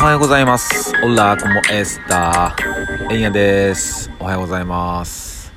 [0.00, 0.92] おはようございます。
[1.02, 2.54] オラコモエスタ
[3.10, 4.08] エンヤです。
[4.20, 5.52] おはようございます。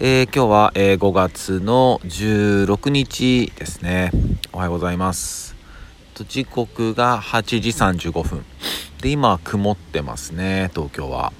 [0.00, 4.10] えー今日は、えー5月の16日ですね。
[4.52, 5.54] おはようございます。
[6.14, 8.44] と時刻が8時35分。
[9.00, 11.32] で、今曇ってますね、東京は。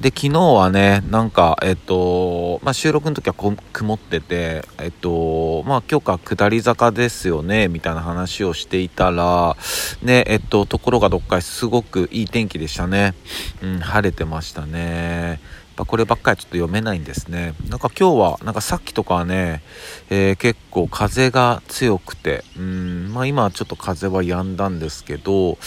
[0.00, 9.56] で、昨日はね、なんか、えっと、まあ、収録の時は曇ってて、えっと、まあ、今日か下り坂ですよね、みたいな話をしていたら、
[10.02, 13.14] ね、えっと、ところがどっかすごくいい天気でしたね。
[13.62, 15.40] うん、晴れてましたね。
[15.76, 17.54] こればっかりちょっと読めないんですね。
[17.68, 19.62] なんか今日は、なんかさっきとかはね、
[20.10, 25.58] えー結構風が強くて、うん、まあ今はちょっと風は止んだんですけど、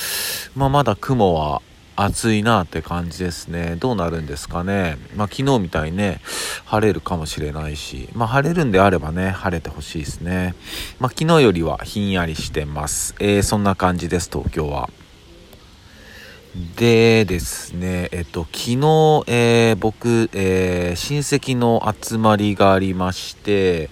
[0.55, 1.61] まあまだ雲は
[1.95, 3.77] 暑いなって感じですね。
[3.79, 4.97] どうなるんですかね。
[5.15, 6.19] まあ昨日みたいにね、
[6.65, 10.55] 晴れるかもしれないし、まあ晴れるんであればね、晴れてほしいですね。
[10.99, 13.15] まあ昨日よりはひんやりしてます。
[13.19, 14.89] えーそんな感じです、東京は。
[16.77, 23.89] でですね、えっと、昨日、えー僕、えー親戚の集まりがありまして、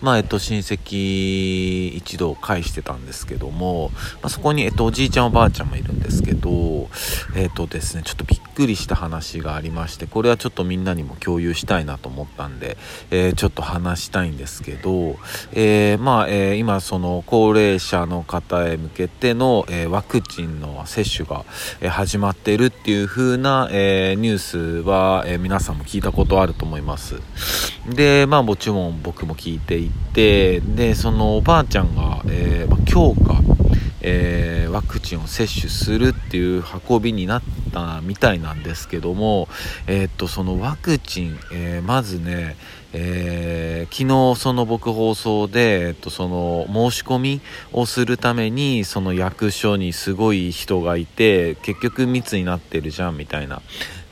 [0.00, 3.90] まあ、えっと、親戚一同会してたんですけども、
[4.22, 6.88] まあ、そこに、えっと、おじいちゃんおばあちゃんもいるんですけど、
[7.36, 12.76] えっとですね、ちょっとびっくりした話がありまして、これはちょっとみんなにも共有したいなと思ったんで、
[13.10, 15.16] えーちょっと話したいんですけど、
[15.52, 21.44] えーまあ、え今、その、高齢者の方へ向けての、えワクチンの接種が、
[21.80, 27.16] え始まってるっていう風な、えニュースは、え皆さんも聞いたことあると思います。
[27.88, 33.53] で、まあもちろん僕も聞いていて、で、そのおばあちゃんが、えーまあ今日か、
[34.06, 39.48] えーワクチンを接種するっていう運びになったみたいなんですけども、
[39.86, 42.56] えーっと、そのワクチン、えーまずね、
[42.92, 47.40] えー昨日その僕放送で、えっと、その申し込み
[47.72, 53.62] をするためにその役所にすごい人がいて結局密になってるじゃんみたいな、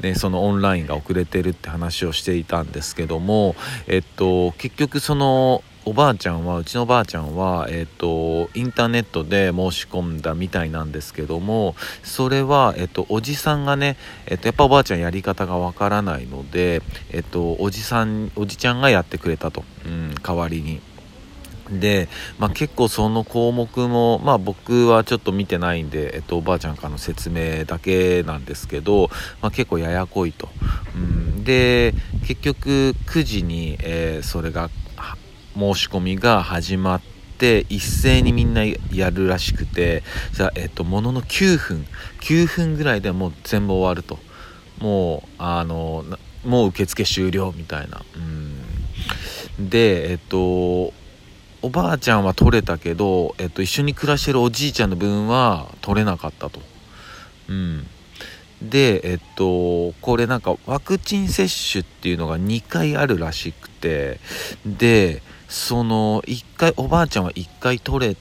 [0.00, 3.56] ね、そのオンラインが遅れてるって話をしていたんですけども、
[3.88, 20.80] えっと、結局そのおばあちゃんはうちのおばあちゃんは、えっと、インターネットで申し込んだみたいなんですけどもそれは、えっと、おじさんがね、えっと、やっぱおばあちゃんやり方がわからないので、えっと、おじさんおじちゃんがやってくれたと、うん、代わりに。
[21.70, 29.08] で、まあ、結構その項目も、まあ、僕はちょっと見てないんで、えっと、おばあちゃんからの説明だけなんですけど、
[29.40, 30.48] まあ、結構ややこいと、
[30.94, 31.94] うん、で
[32.26, 34.70] 結局9時に、えーそれが
[35.54, 37.02] 申し込みが始まっ
[37.38, 40.02] て一斉にみんなやるらしくて
[40.32, 41.86] じゃ、えっと、ものの9分
[42.20, 44.18] 9分ぐらいでもう全部終わると。
[44.78, 46.04] もうあの
[46.44, 48.02] もう受付終了みたいな、
[49.58, 50.92] うん、でえっと
[51.64, 56.60] おばあちゃんは取れたけど、えっと、一緒に暮らしてるおじいちゃんの分は取れなかったと。
[57.48, 57.86] うん、
[58.60, 64.18] で、えっと、これなんかワクチン接種っていうのが2回あるらしくて、
[64.66, 68.16] で、その1回、おばあちゃんは1回取れ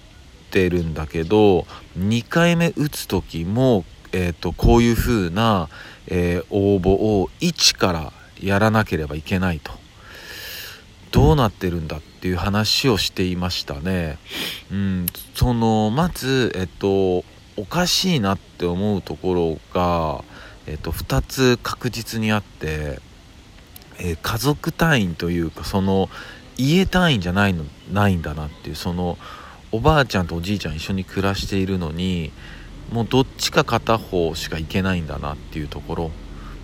[0.51, 1.65] てるんだけど、
[1.97, 5.69] 2回目打つ時も、えっと、こういう風な、
[6.07, 9.71] えー応募を1からやらなければいけないと。
[11.11, 14.17] どうなってるんだっていう話をしていましたね。
[14.69, 17.23] うん、そのまず、えっと、
[17.55, 20.23] おかしいなって思うところが、
[20.67, 22.99] えっと、2つ確実にあって、
[23.99, 26.09] えー家族単位というかその
[26.57, 29.17] 家単位じゃないのないんだなっていうその
[29.71, 32.31] おばあちゃんとおじいちゃん一緒に暮らしているのに
[32.91, 36.11] もうどっちか片方しか行けないんだなっていうところ、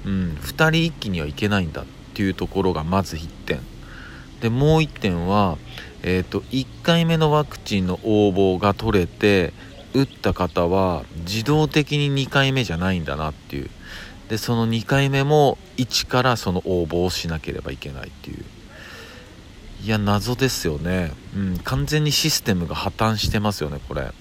[0.05, 3.59] うん、2人一気には行けないんだっていうところがまず1点。
[4.41, 5.57] でもう1点は、
[6.03, 9.51] えー、と1回目のワクチンの応募が取れて
[9.93, 13.69] 打った方は自動的に2回目じゃないんだなっていう。
[14.29, 18.43] でその2回目も1からその応募をしなければいけないっていう。
[19.87, 24.11] いや謎ですよね、うん、完全にシステムが破綻してますよねこれ。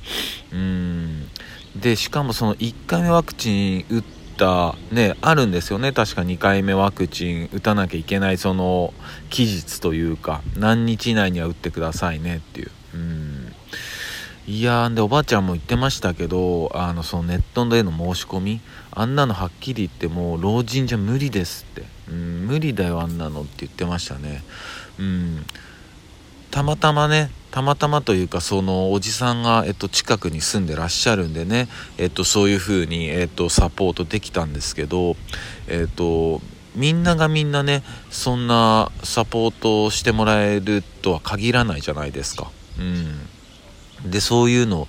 [0.52, 1.28] うん。
[1.74, 4.04] でしかもその1回目ワクチン打っ
[4.36, 5.90] たねあるんですよね。
[5.90, 8.94] 確か2回目ワクチン打たなきゃいけないその
[9.28, 12.70] 期日というか何日以内には打ってくださいねっていう。
[14.48, 18.60] いやーでおばあちゃんも言ってましたけどあのそのネットでの申し込み
[18.92, 24.42] あんなのはっきり言ってもう老人じゃ無理ですって、うん、無理だよあんなのって言ってましたね。
[24.98, 25.44] うん。
[26.52, 35.16] たまたまねたまたまというかそのおじさんが、えっと、近くに住んでらっしゃるんでね、えっと、そういう風に、えっと、サポートできたんですけど、
[35.66, 36.40] えっと、
[36.74, 42.50] みんながみんなねそんなサポートをしてもらえるとは限らないじゃないですか。
[42.78, 43.20] うん、
[44.04, 44.88] でそういうの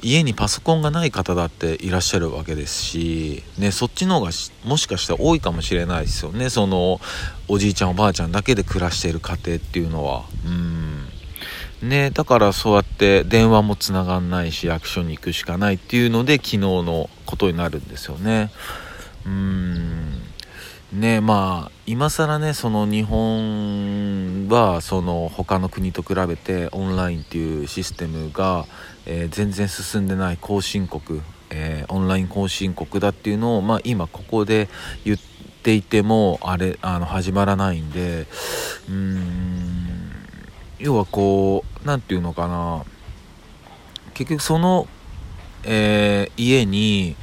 [0.00, 4.30] 家にパソコンがない方だっていらっしゃるわけですし、ね、そっちの方が
[4.64, 6.50] もしかしたら多いかもしれないですよね。
[6.50, 7.00] その
[7.48, 10.24] おじいちゃんおばあちゃんだけで暮らしている家庭っていうのは。
[10.46, 11.88] うん。
[11.88, 18.50] ねだからそうやって電話もつながんないし役所に行くしかないっていうので昨日のことになるんですよね。
[19.26, 20.22] うん。
[20.92, 28.66] ねまあ今更ねその日本はその他の国と比べてオンラインっていうシステムが、
[29.06, 34.68] えー、全然進んでない後進国、えー、オンライン後進国だっていうのを、まあ、今ここで
[35.04, 35.18] 言っ
[35.62, 38.26] ていてもあれあの始まらないんで
[38.88, 40.12] うん
[40.78, 42.84] 要はこう何て言うのかな
[44.14, 44.88] 結局その、
[45.64, 47.14] えー、家に、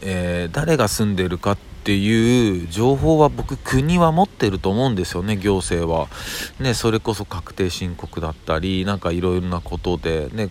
[0.00, 6.06] え誰が住んでるかってっていう情報は僕国は持ってると思うんですよね行政は。
[6.60, 10.50] ねそれこそ確定申告だったりなんかいろいろなことでね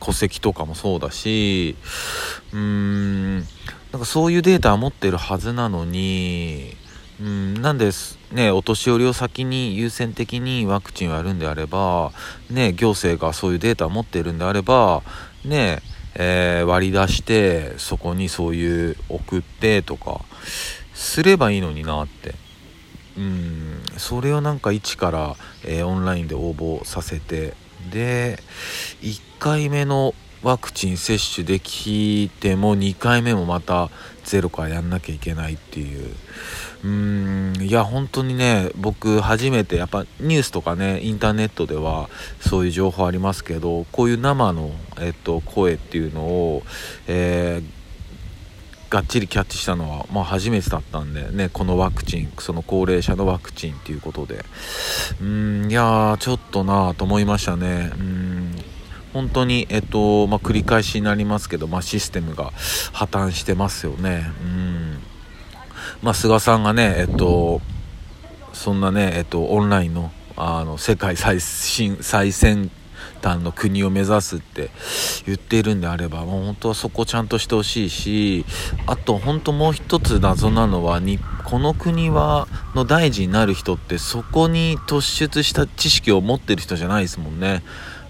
[0.00, 1.76] 戸籍とかもそうだし
[2.52, 3.46] うーんなん
[4.00, 6.76] かそういうデータは持ってるはずなのに
[7.20, 7.90] うんなんで
[8.32, 12.10] ねお年寄りを先に優先的にワクチンをやるんであれば
[12.50, 15.04] ね行政がそういうデータを持ってるんであれば
[15.44, 20.20] ねえー、割り出してそこにそういう送ってとか
[20.94, 22.34] すればいいのになって。
[23.16, 27.54] うんそれをなんか一から、えー、オンラインで応募させて。
[27.90, 28.38] で
[29.02, 30.14] 1回目の
[30.44, 33.88] ワクチン接種できても2回目もまた
[34.24, 36.14] ゼロからやんなきゃいけないっていう。
[36.84, 42.10] うーんいや本当にね僕初めてやっぱニュースとかねインターネットでは
[42.40, 44.70] そういう情報ありますけどこういう生の、
[45.00, 46.62] えっと、声っていうのを、
[47.06, 54.44] えー、がっちりキャッチしたのは、まあ、初めてだったんでねこのワクチンその高齢者のワクチンっていうことで。
[55.22, 57.92] うんいやちょっとなと思いましたね。
[57.98, 58.13] うん。
[59.14, 62.50] 本当に、えっとまあ、繰り返しになりますけど、まあ、システムが
[62.92, 64.30] 破綻してますよね。
[64.42, 64.98] うん
[66.02, 67.62] まあ、菅さんがね、えっと、
[68.52, 72.68] そんなね、えっと、オンラインのあの世界最新最先
[73.22, 74.70] 端の国を目指すって
[75.26, 78.44] 言っているんであればもう本当はそこちゃんとしてほしいし
[78.86, 87.62] あと本当もう一つ謎なのはにこの国はの大臣になる人ってそこに突出した知識を持ってる人じゃないですもんね。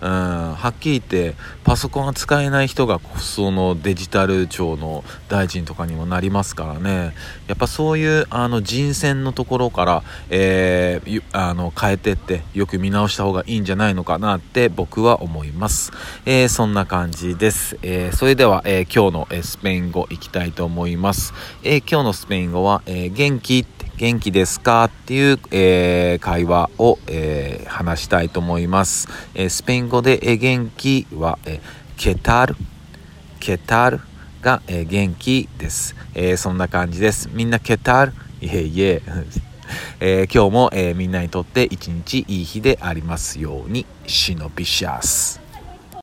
[0.04, 1.34] うん、はっきり言って
[1.64, 7.14] パソコンが使えない人がそのデジタル庁の大臣とかにもなりますからね。
[7.46, 15.90] やっぱそういうあの人選のところから、えー、あの変えてってよく見直した方がいいんじゃないのかなって僕は思います、
[16.26, 23.66] えー、そんな感じです、えー、それでは、え今日の、えスペイン語いきたいと思います、え今日のスペイン語は、え元気？
[23.96, 24.85] 元気ですか？
[24.85, 29.08] っていう、えー、会話を、えー、話したいと思います。
[29.35, 31.61] えー、スペイン語で、え元気は、え
[31.96, 32.56] ケタル、
[33.38, 34.00] ケタル
[34.43, 37.31] が、え元気です、えそんな感じです。
[37.32, 39.02] みんなケタルいえいえ。
[40.00, 43.87] え今日も、えみんなにとって一日いい日でありますように。
[44.06, 45.44] シノビシャス。